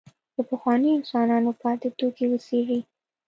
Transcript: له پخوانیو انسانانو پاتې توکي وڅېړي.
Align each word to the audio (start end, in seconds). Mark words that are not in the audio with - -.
له 0.35 0.41
پخوانیو 0.49 0.97
انسانانو 0.99 1.51
پاتې 1.61 1.87
توکي 1.97 2.25
وڅېړي. 2.29 2.79